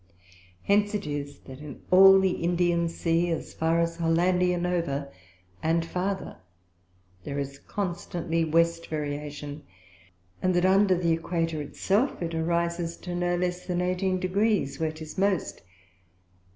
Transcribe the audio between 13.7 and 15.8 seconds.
eighteen Degrees, where 'tis most.